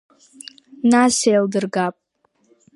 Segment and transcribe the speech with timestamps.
[0.91, 1.95] Нас еилдыргап…